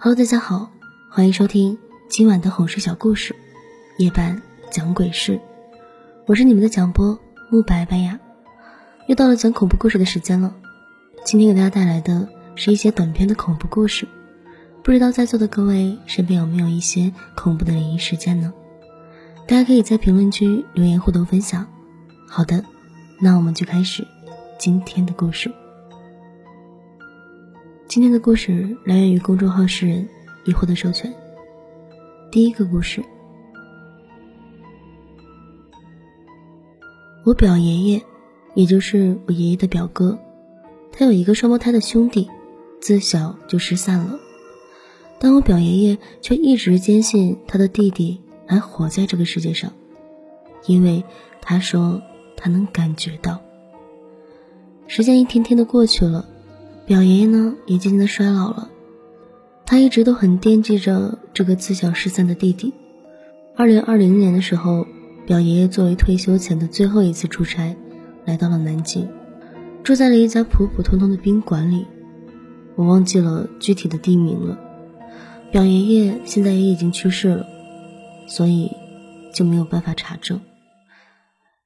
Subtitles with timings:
[0.00, 0.70] Hello，大家好，
[1.10, 1.76] 欢迎收听
[2.08, 3.34] 今晚的哄睡小故事，
[3.96, 4.40] 夜半
[4.70, 5.40] 讲鬼事。
[6.24, 7.18] 我是你们的讲播
[7.50, 8.20] 木白白呀，
[9.08, 10.54] 又到了讲恐怖故事的时间了。
[11.24, 14.06] 今天给大家带来的是一些短篇的恐怖故事，
[14.84, 18.52] 不知道在座的各位身边有没有一些恐怖的灵异事件呢？
[19.48, 21.66] 大家可以在评论区留言互动分享。
[22.28, 22.64] 好的，
[23.20, 24.06] 那我们就开始
[24.60, 25.52] 今天的故事。
[27.88, 30.06] 今天的故事来源于公众号“诗人”
[30.44, 31.10] 已获得授权。
[32.30, 33.02] 第一个故事，
[37.24, 38.02] 我表爷爷，
[38.54, 40.18] 也就是我爷爷的表哥，
[40.92, 42.28] 他有一个双胞胎的兄弟，
[42.78, 44.20] 自小就失散了。
[45.18, 49.72] 但我表爷爷却一直坚信他的弟弟还活在这个世界上，
[50.66, 51.02] 因为
[51.40, 52.02] 他说
[52.36, 53.40] 他能感觉到。
[54.86, 56.28] 时间一天天的过去了。
[56.88, 58.70] 表爷爷呢，也渐渐的衰老了。
[59.66, 62.72] 他一直都很惦记着这个自小失散的弟弟。
[63.54, 64.86] 二零二零年的时候，
[65.26, 67.76] 表爷爷作为退休前的最后一次出差，
[68.24, 69.06] 来到了南京，
[69.84, 71.84] 住在了一家普普通通的宾馆里。
[72.74, 74.58] 我忘记了具体的地名了。
[75.52, 77.46] 表爷爷现在也已经去世了，
[78.28, 78.70] 所以
[79.34, 80.40] 就没有办法查证。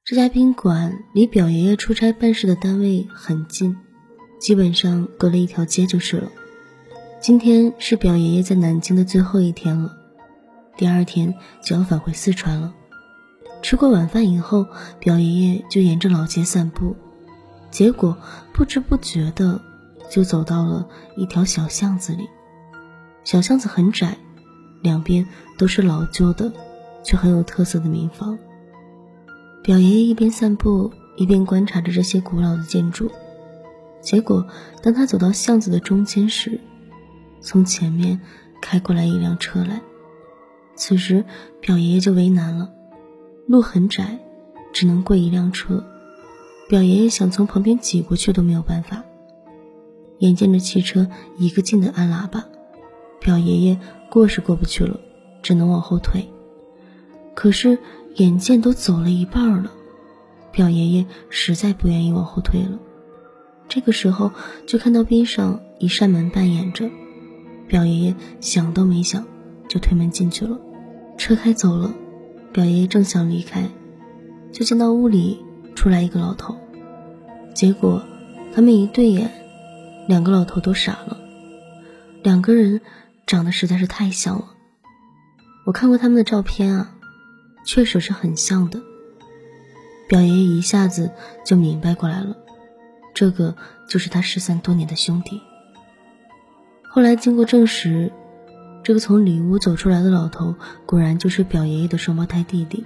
[0.03, 3.77] 这家宾馆离表爷爷出差办事的单位很近。
[4.43, 6.29] 基本上隔了一条街就是了。
[7.21, 9.95] 今天是表爷爷在南京的最后一天了，
[10.75, 12.73] 第二天就要返回四川了。
[13.61, 14.67] 吃过晚饭以后，
[14.99, 16.93] 表爷爷就沿着老街散步，
[17.71, 18.17] 结果
[18.51, 19.61] 不知不觉的
[20.09, 22.27] 就走到了一条小巷子里。
[23.23, 24.17] 小巷子很窄，
[24.81, 25.25] 两边
[25.57, 26.51] 都是老旧的
[27.01, 28.37] 却很有特色的民房。
[29.63, 33.09] 表爷爷一边散步一边观察着这些古老的建筑。
[34.03, 34.45] 结果，
[34.83, 36.59] 当他走到巷子的中间时，
[37.39, 38.19] 从前面
[38.61, 39.81] 开过来一辆车来。
[40.75, 41.23] 此时，
[41.61, 42.69] 表爷爷就为难了，
[43.47, 44.19] 路很窄，
[44.73, 45.83] 只能过一辆车。
[46.67, 49.03] 表爷爷想从旁边挤过去都没有办法。
[50.19, 51.07] 眼见着汽车
[51.37, 52.45] 一个劲的按喇叭，
[53.21, 53.79] 表爷爷
[54.09, 54.99] 过是过不去了，
[55.41, 56.27] 只能往后退。
[57.33, 57.77] 可是，
[58.15, 59.71] 眼见都走了一半了，
[60.51, 62.77] 表爷爷实在不愿意往后退了。
[63.69, 64.31] 这个时候，
[64.67, 66.89] 就看到边上一扇门半掩着，
[67.67, 69.25] 表爷爷想都没想，
[69.67, 70.59] 就推门进去了。
[71.17, 71.93] 车开走了，
[72.51, 73.67] 表爷爷正想离开，
[74.51, 75.43] 就见到屋里
[75.75, 76.55] 出来一个老头。
[77.55, 78.03] 结果
[78.53, 79.31] 他们一对眼，
[80.07, 81.17] 两个老头都傻了。
[82.21, 82.81] 两个人
[83.25, 84.53] 长得实在是太像了，
[85.65, 86.95] 我看过他们的照片啊，
[87.65, 88.81] 确实是很像的。
[90.07, 91.11] 表爷爷一下子
[91.45, 92.37] 就明白过来了。
[93.13, 93.55] 这个
[93.87, 95.41] 就是他失散多年的兄弟。
[96.83, 98.11] 后来经过证实，
[98.83, 102.85] 这个从里屋走出来的老头，果然就是表爷爷的双胞胎弟弟。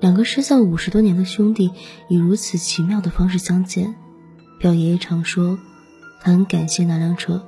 [0.00, 1.70] 两个失散五十多年的兄弟，
[2.08, 3.94] 以如此奇妙的方式相见。
[4.58, 5.58] 表爷爷常说，
[6.20, 7.46] 他很感谢那辆车，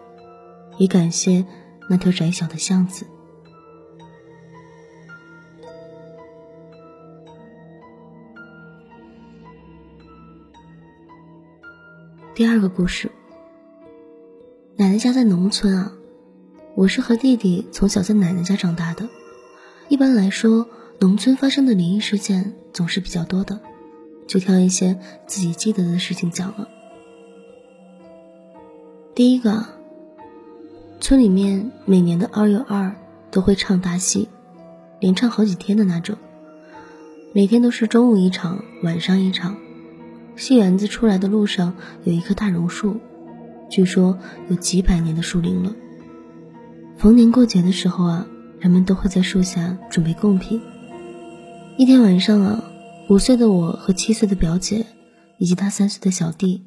[0.78, 1.44] 也感谢
[1.88, 3.06] 那条窄小的巷子。
[12.34, 13.12] 第二个故事，
[14.74, 15.92] 奶奶家在农村啊，
[16.74, 19.08] 我是和弟弟从小在奶奶家长大的。
[19.88, 20.66] 一般来说，
[20.98, 23.60] 农村发生的灵异事件总是比较多的，
[24.26, 26.68] 就挑一些自己记得的事情讲了。
[29.14, 29.64] 第一个，
[30.98, 32.96] 村里面每年的二月二
[33.30, 34.28] 都会唱大戏，
[34.98, 36.18] 连唱好几天的那种，
[37.32, 39.56] 每天都是中午一场，晚上一场。
[40.36, 43.00] 戏园子出来的路上有一棵大榕树，
[43.70, 44.18] 据说
[44.48, 45.74] 有几百年的树龄了。
[46.96, 48.26] 逢年过节的时候啊，
[48.58, 50.60] 人们都会在树下准备贡品。
[51.76, 52.64] 一天晚上啊，
[53.08, 54.86] 五岁的我和七岁的表姐
[55.38, 56.62] 以及他三岁的小弟，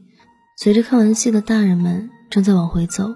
[0.56, 3.16] 随着看完戏的大人们正在往回走，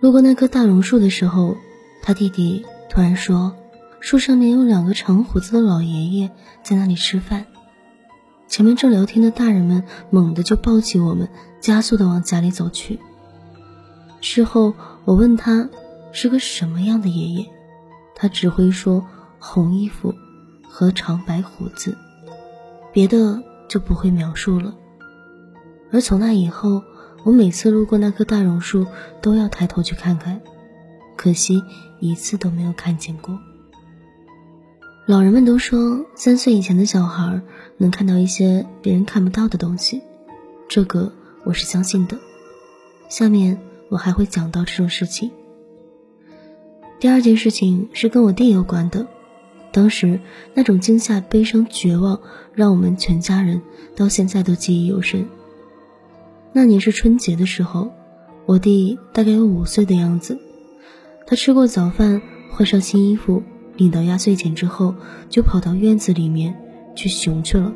[0.00, 1.56] 路过那棵大榕树的时候，
[2.02, 3.54] 他弟弟突然说
[4.00, 6.30] ：“树上面有两个长胡子的老爷爷
[6.62, 7.46] 在那里吃饭。”
[8.50, 11.28] 前面正聊天的大人们猛地就抱起我们，
[11.60, 12.98] 加速的往家里走去。
[14.20, 14.74] 事后
[15.04, 15.70] 我问他
[16.10, 17.46] 是个什么样的爷爷，
[18.16, 19.06] 他只会说
[19.38, 20.12] 红衣服
[20.68, 21.96] 和长白胡子，
[22.92, 24.74] 别的就不会描述了。
[25.92, 26.82] 而从那以后，
[27.22, 28.84] 我每次路过那棵大榕树
[29.22, 30.40] 都要抬头去看看，
[31.16, 31.62] 可惜
[32.00, 33.38] 一次都没有看见过。
[35.10, 37.42] 老人们都说，三岁以前的小孩
[37.78, 40.00] 能看到一些别人看不到的东西，
[40.68, 41.12] 这个
[41.42, 42.16] 我是相信的。
[43.08, 45.32] 下面我还会讲到这种事情。
[47.00, 49.04] 第二件事情是跟我弟有关的。
[49.72, 50.20] 当时
[50.54, 52.20] 那种惊吓、悲伤、绝望，
[52.54, 53.60] 让我们全家人
[53.96, 55.26] 到现在都记忆犹深。
[56.52, 57.90] 那年是春节的时候，
[58.46, 60.38] 我弟大概有五岁的样子。
[61.26, 62.22] 他吃过早饭，
[62.52, 63.42] 换上新衣服，
[63.80, 64.94] 领到压岁钱之后，
[65.30, 66.54] 就跑到院子里面
[66.94, 67.72] 去熊去了。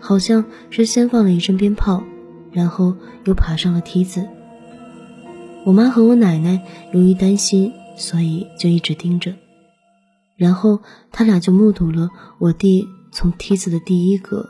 [0.00, 2.02] 好像是先放了一阵鞭炮，
[2.50, 2.96] 然后
[3.26, 4.26] 又爬上了梯子。
[5.66, 6.62] 我妈和我奶奶
[6.94, 9.34] 由于担心，所以就一直盯着。
[10.34, 10.80] 然后
[11.12, 12.08] 他俩就目睹了
[12.38, 14.48] 我弟从梯子的第一格，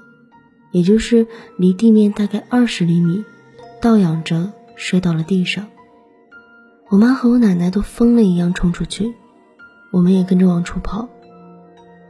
[0.70, 1.26] 也就是
[1.58, 3.24] 离地面大概二十厘米，
[3.82, 5.66] 倒仰着摔到了地上。
[6.88, 9.12] 我妈和我奶奶都疯了一样冲出去，
[9.96, 11.08] 我们也跟着往出跑，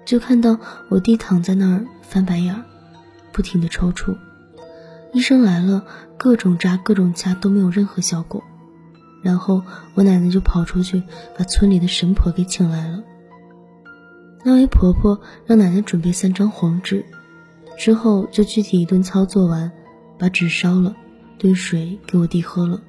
[0.05, 2.65] 就看到我弟躺在那儿翻白眼儿，
[3.31, 4.17] 不停的抽搐。
[5.13, 5.85] 医生来了，
[6.19, 8.43] 各种扎各种掐都没有任何效果。
[9.23, 9.63] 然后
[9.95, 11.01] 我奶奶就跑出去
[11.39, 13.05] 把村里的神婆给请来了。
[14.45, 17.07] 那位婆婆让奶奶准备三张黄纸，
[17.79, 19.71] 之后就具体一顿操作完，
[20.19, 20.97] 把纸烧了，
[21.39, 22.81] 兑水给我弟喝了。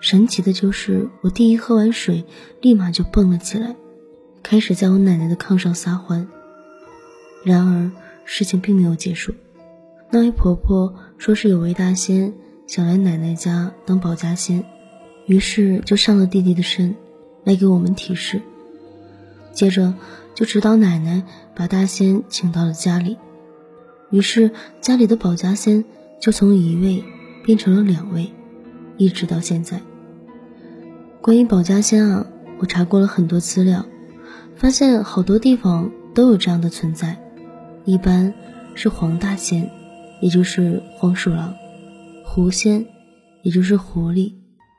[0.00, 2.24] 神奇的就是，我弟一喝完水，
[2.62, 3.76] 立马就蹦了起来，
[4.42, 6.28] 开始在我奶奶的炕上撒欢。
[7.44, 7.90] 然而
[8.24, 9.34] 事情并没有结束，
[10.10, 12.34] 那位婆婆说是有位大仙
[12.66, 14.64] 想来奶奶家当保家仙，
[15.26, 16.94] 于是就上了弟弟的身，
[17.44, 18.40] 来给我们提示。
[19.52, 19.94] 接着。
[20.34, 21.24] 就指导奶奶
[21.54, 23.18] 把大仙请到了家里，
[24.10, 24.50] 于是
[24.80, 25.84] 家里的保家仙
[26.18, 27.04] 就从一位
[27.44, 28.32] 变成了两位，
[28.96, 29.82] 一直到现在。
[31.20, 32.26] 关于保家仙啊，
[32.58, 33.84] 我查过了很多资料，
[34.56, 37.16] 发现好多地方都有这样的存在。
[37.84, 38.32] 一般
[38.74, 39.68] 是黄大仙，
[40.20, 41.52] 也就是黄鼠狼；
[42.24, 42.86] 狐仙，
[43.42, 44.32] 也就是狐狸；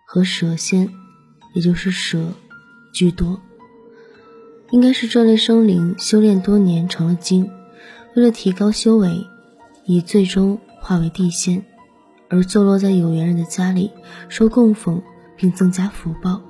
[0.06, 0.90] 和蛇仙，
[1.54, 2.30] 也就是蛇，
[2.94, 3.42] 居多。
[4.72, 7.52] 应该是这类生灵修炼多年成了精，
[8.16, 9.28] 为了提高修为，
[9.86, 11.64] 以最终化为地仙，
[12.30, 13.92] 而坐落在有缘人的家里
[14.30, 15.02] 受供奉，
[15.36, 16.42] 并增加福报。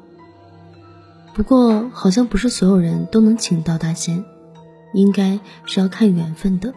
[1.34, 4.24] 不过好像不是所有人都能请到大仙，
[4.94, 6.74] 应该是要看缘分的。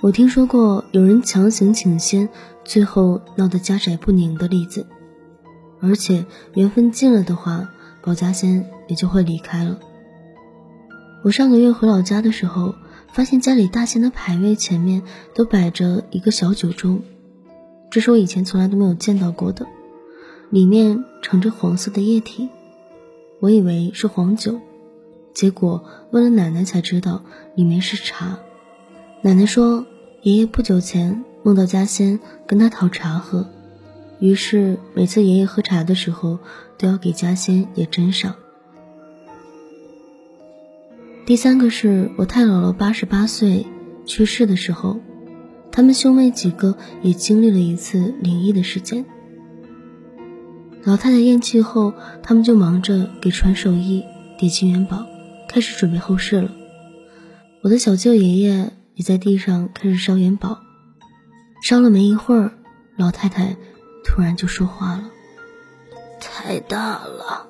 [0.00, 2.28] 我听说过有人强行请仙，
[2.64, 4.86] 最后闹得家宅不宁的例子，
[5.80, 6.24] 而且
[6.54, 7.68] 缘分尽了的话，
[8.02, 9.78] 保家仙也就会离开了。
[11.22, 12.76] 我上个月回老家的时候，
[13.12, 15.02] 发现家里大仙的牌位前面
[15.34, 17.00] 都摆着一个小酒盅，
[17.90, 19.66] 这是我以前从来都没有见到过的，
[20.50, 22.48] 里面盛着黄色的液体，
[23.40, 24.60] 我以为是黄酒，
[25.32, 28.38] 结果问了奶奶才知道里面是茶。
[29.22, 29.86] 奶奶说，
[30.22, 33.48] 爷爷不久前梦到家仙跟他讨茶喝，
[34.18, 36.38] 于是每次爷爷喝茶的时候
[36.76, 38.34] 都要给家仙也斟上。
[41.24, 43.64] 第三个是我太姥姥八十八岁
[44.04, 44.98] 去世的时候，
[45.72, 49.06] 他们兄妹几个也经历了一次灵异的事件。
[50.82, 51.92] 老太太咽气后，
[52.22, 54.04] 他们就忙着给穿寿衣、
[54.38, 55.06] 叠金元宝，
[55.48, 56.50] 开始准备后事了。
[57.62, 60.58] 我的小舅爷爷也在地上开始烧元宝，
[61.62, 62.52] 烧了没一会儿，
[62.96, 63.56] 老太太
[64.04, 65.10] 突然就说话了
[66.18, 67.46] ：“太大了，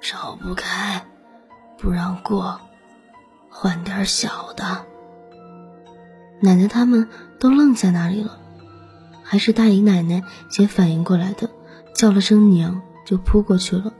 [0.00, 1.04] 烧不开，
[1.78, 2.60] 不让过。”
[3.50, 4.84] 换点小的。
[6.40, 8.38] 奶奶他们都愣在那里了，
[9.22, 11.48] 还是大姨奶奶先反应过来的，
[11.96, 13.92] 叫了声娘就扑过去了。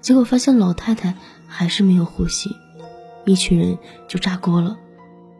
[0.00, 1.14] 结果发现老太太
[1.46, 2.50] 还是没有呼吸，
[3.24, 4.76] 一群人就炸锅了。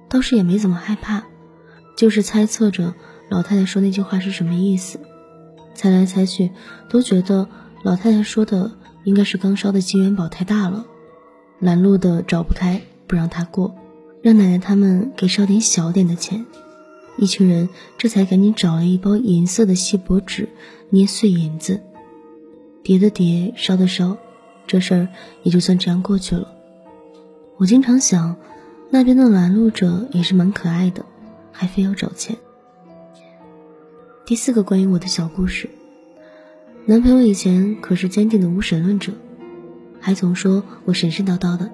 [0.09, 1.25] 倒是也没怎么害怕，
[1.97, 2.95] 就是猜测着
[3.29, 5.01] 老太太说那句话是什么意思。
[5.75, 6.53] 猜来猜去，
[6.89, 7.49] 都觉得
[7.83, 8.71] 老太太说的
[9.03, 10.87] 应该是刚烧的金元宝太大了，
[11.59, 12.81] 拦路的找不开。
[13.07, 13.75] 不让他过，
[14.23, 16.47] 让奶奶他们给烧点小点的钱。
[17.19, 17.69] 一群人
[17.99, 20.49] 这才赶紧找了一包银色的锡箔纸，
[20.89, 21.83] 捏碎银子，
[22.85, 24.17] 叠的叠，烧的烧，
[24.67, 25.09] 这事儿
[25.43, 26.47] 也就算这样过去了。
[27.57, 28.37] 我经常想，
[28.91, 31.05] 那边的拦路者也是蛮可爱的，
[31.51, 32.37] 还非要找钱。
[34.27, 35.71] 第四个关于我的小故事，
[36.85, 39.13] 男朋友以前可是坚定的无神论者，
[39.99, 41.71] 还总说我神神叨叨的。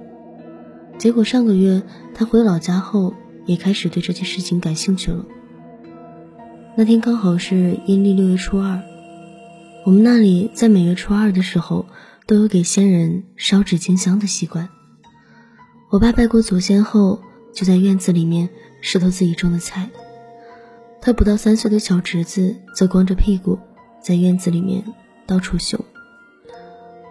[0.96, 1.82] 结果上个月
[2.14, 3.14] 他回老家后，
[3.46, 5.26] 也开始对这件事情感兴趣了。
[6.76, 8.80] 那天刚好是阴历六月初二，
[9.86, 11.86] 我们那里在每月初二的时候
[12.26, 14.68] 都有给先人烧纸敬香的习惯。
[15.88, 17.22] 我爸拜过祖先后，
[17.54, 18.50] 就在院子里面
[18.82, 19.88] 拾掇自己种的菜。
[21.00, 23.58] 他不到三岁的小侄子则光着屁股
[24.02, 24.84] 在院子里面
[25.26, 25.82] 到处嗅。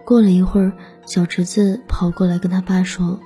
[0.04, 0.72] 过了一会儿，
[1.04, 3.18] 小侄子跑过来跟他爸说：“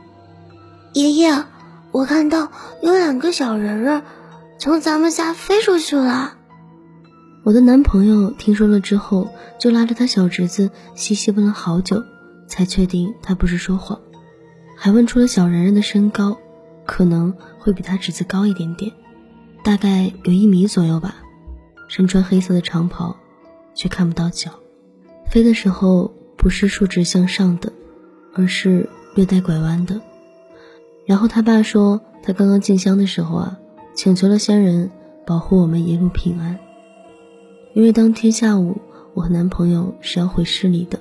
[0.95, 1.45] 爷爷，
[1.93, 2.51] 我看到
[2.83, 4.03] 有两个小人儿
[4.59, 6.39] 从咱们家飞出去了。”
[7.45, 12.03] 我的男朋友听说了之后，就拉着他小侄子细细问了好久，
[12.47, 14.01] 才确定他不是说谎，
[14.79, 16.39] 还问出了小然然的身高，
[16.87, 18.91] 可能会比他侄子高一点点，
[19.63, 21.17] 大概有一米左右吧，
[21.87, 23.15] 身穿黑色的长袍，
[23.75, 24.51] 却看不到脚，
[25.29, 27.71] 飞的时候不是竖直向上的，
[28.33, 30.01] 而是略带拐弯的。
[31.05, 33.59] 然后他爸说，他刚刚进香的时候啊，
[33.95, 34.91] 请求了仙人
[35.27, 36.59] 保护我们一路平安。
[37.75, 38.81] 因为当天下午，
[39.15, 41.01] 我和男朋友是要回市里的。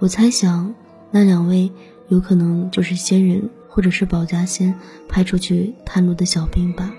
[0.00, 0.74] 我猜想，
[1.12, 1.70] 那两位
[2.08, 4.74] 有可能就是仙人，或者是保家仙
[5.08, 6.92] 派出去探路的小兵吧。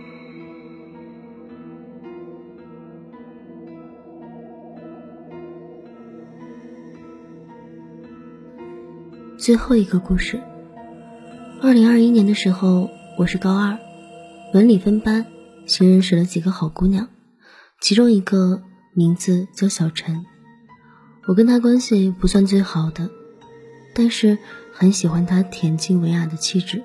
[9.37, 10.41] 最后一个故事。
[11.61, 13.77] 二零二一年的时候，我是高二，
[14.53, 15.25] 文理分班，
[15.65, 17.09] 新认识了几个好姑娘。
[17.85, 18.63] 其中一个
[18.93, 20.25] 名字叫小陈，
[21.27, 23.11] 我跟他关系不算最好的，
[23.93, 24.39] 但是
[24.73, 26.81] 很喜欢他恬静文雅的气质。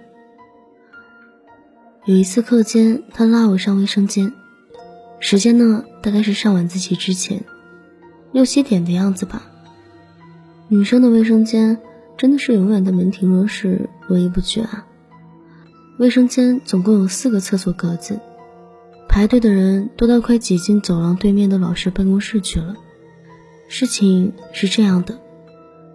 [2.05, 4.31] 有一次课间，他拉我上卫生间，
[5.21, 7.43] 时间呢大概是上晚自习之前，
[8.33, 9.51] 六七点的样子吧。
[10.69, 11.81] 女生的卫生间
[12.19, 14.87] 真的是永远的门庭若市，络绎不绝啊。
[15.97, 18.21] 卫生间总共有四个厕所格子。
[19.11, 22.77] 排队的人多到快挤进走廊对面的老师办公室去了。
[23.67, 25.19] 事情是这样的，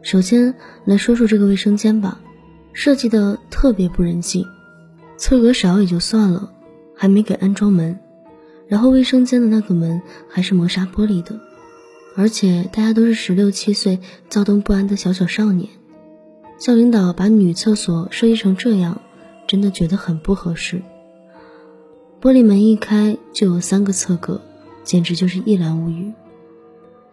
[0.01, 0.53] 首先
[0.83, 2.19] 来说说这个卫生间吧，
[2.73, 4.45] 设计的特别不人性，
[5.15, 6.51] 厕格少也就算了，
[6.93, 7.97] 还没给安装门，
[8.67, 11.39] 然后卫生间的那个门还是磨砂玻璃的，
[12.17, 15.69] 而且大家都是十六七岁躁动不安的小小少年，
[16.59, 19.01] 校领导把女厕所设计成这样，
[19.47, 20.81] 真的觉得很不合适。
[22.21, 24.41] 玻璃门一开就有三个侧格，
[24.83, 26.11] 简直就是一览无余。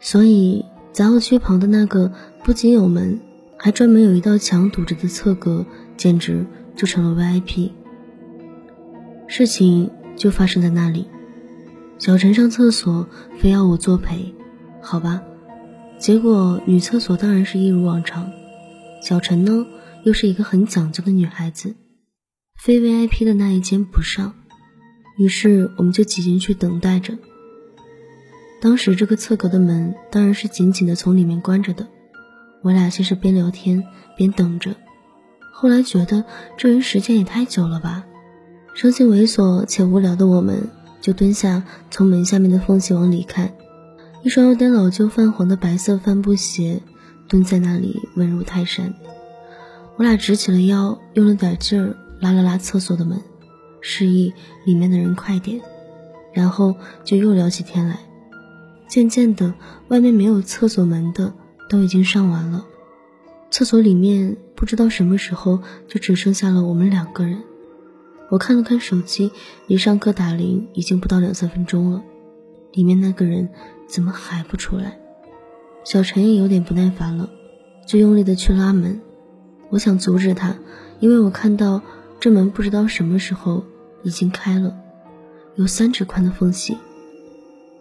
[0.00, 3.21] 所以杂物区旁的那个不仅有门，
[3.56, 5.66] 还专门有一道墙堵着的侧格，
[5.97, 7.71] 简直就成了 VIP。
[9.26, 11.06] 事情就发生在那里，
[11.99, 13.06] 小陈上厕所
[13.38, 14.35] 非要我作陪，
[14.80, 15.23] 好吧。
[15.99, 18.30] 结果女厕所当然是一如往常，
[19.02, 19.66] 小陈呢
[20.04, 21.76] 又是一个很讲究的女孩子，
[22.61, 24.35] 非 VIP 的那一间不上。
[25.23, 27.17] 于是我们就挤进去等待着。
[28.61, 31.87] 当时这个侧格的门当然是紧紧的从里面关着的。
[32.61, 33.85] 我俩先是边聊天
[34.17, 34.75] 边等着，
[35.52, 36.25] 后来觉得
[36.57, 38.05] 这人时间也太久了吧，
[38.75, 40.69] 生性猥琐且无聊的我们
[41.00, 43.55] 就蹲下，从门下面的缝隙往里看，
[44.25, 46.83] 一双有点老旧泛黄的白色帆布鞋
[47.29, 48.93] 蹲在那里稳如泰山。
[49.97, 53.21] 我俩直起了腰，用了点劲儿拉了拉厕所的门。
[53.83, 54.33] 示意
[54.65, 55.61] 里面的人快点，
[56.33, 56.75] 然后
[57.05, 57.99] 就又聊起天来。
[58.89, 59.55] 渐渐的，
[59.89, 61.33] 外面没有厕所门的
[61.69, 62.65] 都已经上完了，
[63.51, 67.43] 厕所里面不知道什么时候就只剩下了我们两个人。
[68.29, 69.31] 我看了看手机，
[69.67, 72.03] 离上课打铃已经不到两三分钟了，
[72.73, 73.49] 里面那个人
[73.87, 74.99] 怎么还不出来？
[75.85, 77.29] 小陈也有点不耐烦了，
[77.87, 79.01] 就用力的去拉门。
[79.71, 80.55] 我想阻止他，
[81.01, 81.81] 因为我看到
[82.21, 83.65] 这门不知道什么时候。
[84.02, 84.76] 已经开了，
[85.56, 86.76] 有三指宽的缝隙，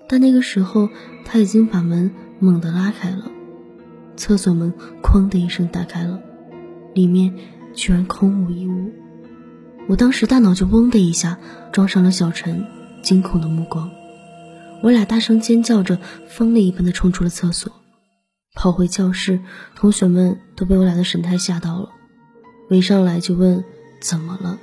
[0.07, 0.89] 但那个时候
[1.25, 3.31] 他已经把门猛地拉开了，
[4.15, 6.21] 厕所门哐的一声打开了，
[6.93, 7.33] 里面
[7.73, 8.91] 居然空无一物。
[9.87, 11.37] 我当时大脑就嗡的一下，
[11.71, 12.65] 撞上了小陈
[13.01, 13.89] 惊恐的目光，
[14.83, 17.71] 我俩大声尖叫着，疯了一般的冲出了厕所，
[18.53, 19.39] 跑回教室，
[19.75, 21.89] 同学们都被我俩的神态吓到了，
[22.69, 23.63] 围上来就问
[24.01, 24.59] 怎么了。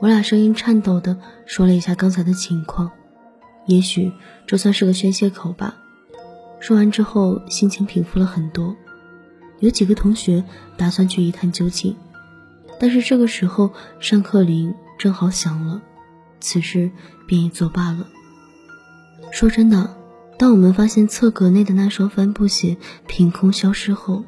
[0.00, 2.90] 我俩声音颤抖的说了一下刚才的情况，
[3.66, 4.12] 也许
[4.46, 5.76] 这算是个宣泄口吧。
[6.60, 8.76] 说完之后，心情平复了很多。
[9.60, 10.44] 有几个同学
[10.76, 11.96] 打算去一探究竟，
[12.78, 15.80] 但是这个时候上课铃正好响了，
[16.40, 16.90] 此事
[17.26, 18.06] 便也作罢了。
[19.30, 19.96] 说真的，
[20.38, 24.24] 当我们发现侧格内的那双帆布鞋凭空消失后，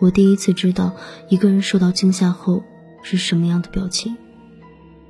[0.00, 0.96] 我第一次知道
[1.28, 2.64] 一个人受到惊吓后
[3.02, 4.16] 是什么样的表情。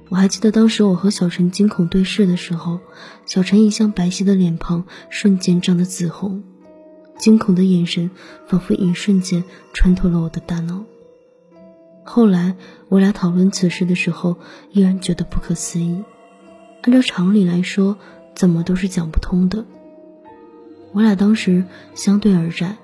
[0.09, 2.79] 我还记得当时我和小陈惊恐对视的时候，
[3.25, 6.45] 小陈一向白皙的脸庞瞬间涨得紫红，
[7.19, 8.11] 惊恐的眼神
[8.47, 10.85] 仿佛一瞬间穿透了我的大脑。
[12.05, 12.55] 后来
[12.89, 14.37] 我俩讨论此事的时候，
[14.71, 16.05] 依然觉得不可思议。
[16.83, 17.99] 按照常理来说，
[18.37, 19.65] 怎么都是讲不通的。
[20.93, 21.65] 我俩当时
[21.97, 22.79] 相对而战，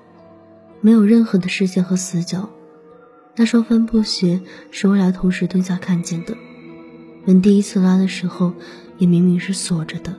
[0.81, 2.49] 没有任何的视线和死角。
[3.37, 6.35] 那双帆布鞋是我俩同时蹲下看见的，
[7.25, 8.53] 门第一次拉的时候
[8.97, 10.13] 也明明是锁着的，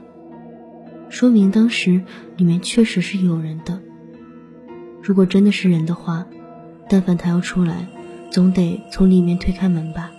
[1.10, 2.02] 说明当时
[2.36, 3.80] 里面确实是有人的。
[5.02, 6.26] 如果真的是人的话，
[6.88, 7.86] 但凡他要出来，
[8.30, 10.10] 总得从里面推开门吧。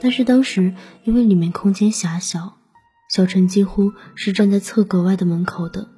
[0.00, 2.58] 但是当时因为里面空间狭小，
[3.08, 5.88] 小陈几乎是站在侧格外的门口的，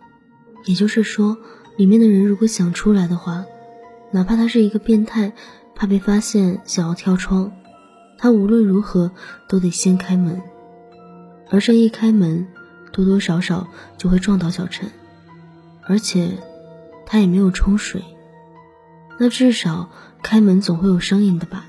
[0.66, 1.36] 也就是说，
[1.76, 3.44] 里面的人如果想出来的话，
[4.12, 5.32] 哪怕他是一个变态，
[5.74, 7.52] 怕被发现想要跳窗，
[8.22, 9.10] 他无论如何
[9.48, 10.42] 都得先开门，
[11.48, 12.46] 而这一开门，
[12.92, 14.90] 多多少少就会撞到小陈，
[15.84, 16.32] 而且
[17.06, 18.04] 他也没有冲水，
[19.18, 19.88] 那至少
[20.22, 21.64] 开门总会有声音的吧。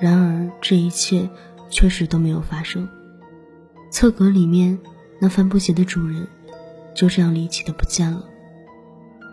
[0.00, 1.30] 然而，这一切
[1.70, 2.88] 确实都没有发生。
[3.92, 4.76] 侧格里面
[5.20, 6.26] 那帆布鞋的主人
[6.96, 8.24] 就这样离奇的不见了，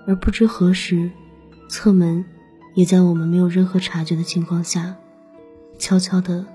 [0.06, 1.10] 而不知何时，
[1.68, 2.24] 侧门
[2.76, 4.98] 也在我们没有任何察觉的情况下，
[5.80, 6.46] 悄悄的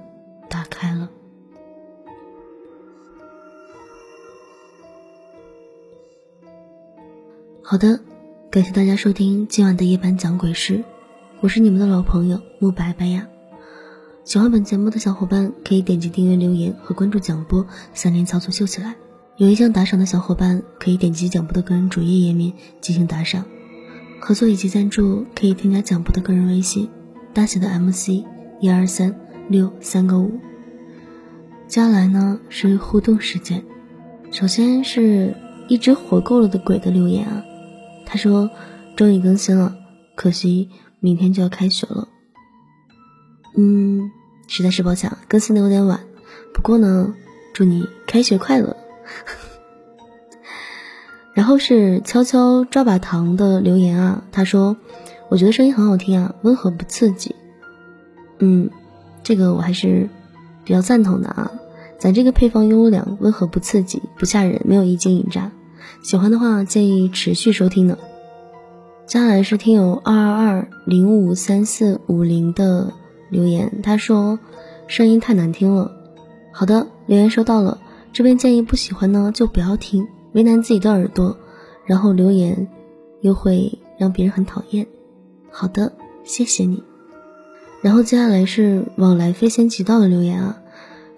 [0.48, 1.08] 打开了。
[7.62, 7.98] 好的，
[8.50, 10.84] 感谢大家收听今晚的夜班讲鬼事，
[11.40, 13.26] 我是你们的老朋友慕白白呀。
[14.24, 18.94] 喜欢本节目的小伙伴可以点击订阅、留言和关注讲播，三连操作秀起来。
[19.36, 23.46] 有意向打赏的小伙伴可以点击讲播的个人主页页面进行打赏。
[24.20, 26.88] 合作以及赞助可以添加讲播的个人微信，
[27.32, 28.24] 大写的 MC
[28.64, 29.14] 一二三
[29.50, 30.40] 六三个五。
[31.68, 33.62] 接下来呢是互动时间，
[34.30, 35.34] 首先是
[35.68, 37.44] 一只活够了的鬼的留言啊，
[38.06, 38.48] 他说
[38.96, 39.76] 终于更新了，
[40.14, 42.08] 可惜明天就要开学了。
[43.54, 44.10] 嗯，
[44.48, 46.00] 实在是抱歉，更新的有点晚。
[46.54, 47.14] 不过呢，
[47.52, 48.74] 祝你开学快乐。
[51.34, 54.74] 然后是悄悄抓把糖的留言啊，他说
[55.28, 57.34] ：“我觉得声音很好听啊，温和不刺激。”
[58.44, 58.70] 嗯，
[59.22, 60.10] 这个我还是
[60.64, 61.50] 比较赞同的啊。
[61.98, 65.50] 咱这个配方优良，温和不刺激，不吓人，没有一惊一乍。
[66.02, 67.96] 喜欢的话建议持续收听呢。
[69.06, 72.92] 接下来是听友二二二零五三四五零的。
[73.30, 74.38] 留言，他说
[74.86, 75.90] 声音太难听了。
[76.52, 77.78] 好的，留言收到了。
[78.12, 81.36] 这边建议不喜欢呢就不要听，为难自己的耳朵，
[81.84, 82.68] 然后留言
[83.22, 84.86] 又会让别人很讨厌。
[85.50, 86.84] 好的，谢谢你。
[87.84, 90.62] 然后接下来是往来非仙即道的留言啊，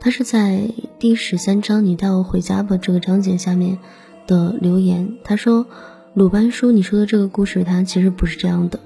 [0.00, 3.78] 他是在第十三章“你带我回家吧”这个章节下面
[4.26, 5.14] 的留言。
[5.22, 5.64] 他说
[6.12, 8.80] 鲁班叔，你说的这个故事它其实不是这样的，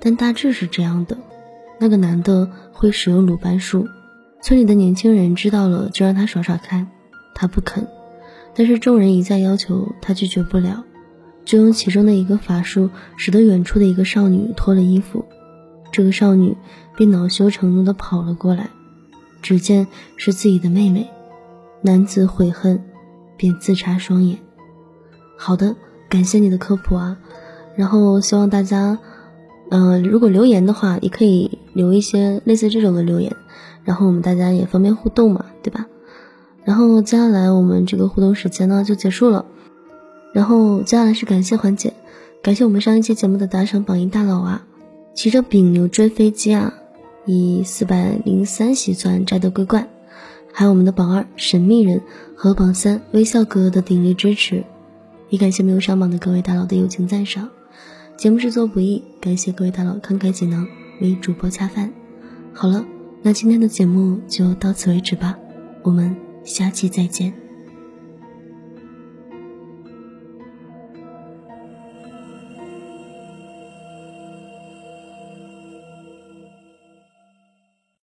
[0.00, 1.18] 但大致是这样的。
[1.78, 3.86] 那个男的会使用鲁班术，
[4.40, 6.88] 村里的年轻人知道了就让他耍耍看，
[7.34, 7.86] 他不肯，
[8.54, 10.84] 但是众人一再要求，他拒绝不了，
[11.44, 15.26] 就用其中的一个法术，使得远处的一个少女脱了衣服，
[15.90, 16.56] 这个少女
[16.96, 18.70] 便恼羞成怒地跑了过来，
[19.42, 21.08] 只见是自己的妹妹，
[21.82, 22.82] 男子悔恨，
[23.36, 24.38] 便自插双眼。
[25.36, 25.76] 好的，
[26.08, 27.16] 感谢你的科普啊，
[27.76, 28.98] 然后希望大家。
[29.72, 33.36] 嗯，如果留言的话，也可以留一些类似这种的留言，
[33.84, 35.86] 然后我们大家也方便互动嘛，对吧？
[36.64, 39.44] 然后接下来我们这个互动时间呢就结束了，
[40.34, 41.94] 然后接下来是感谢环节，
[42.42, 44.66] 感谢我们上一期节目的打赏榜一大佬啊，
[45.12, 46.72] 骑着丙牛追飞机啊，
[47.26, 49.88] 以四百零三喜钻摘得桂冠，
[50.52, 52.00] 还有我们的榜二神秘人
[52.34, 54.64] 和榜三微笑哥哥的鼎力支持，
[55.28, 57.50] 也感谢没有上榜的各位大佬的友情赞赏。
[58.16, 60.66] 节目制作不易，感谢各位大佬慷慨解囊，
[61.00, 61.92] 为主播恰饭。
[62.52, 62.84] 好了，
[63.22, 65.38] 那今天的节目就到此为止吧，
[65.82, 67.39] 我们下期再见。